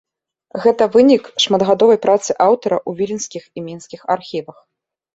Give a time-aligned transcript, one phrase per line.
[0.63, 4.57] Гэта вынік шматгадовай працы аўтара ў віленскіх і мінскіх архівах.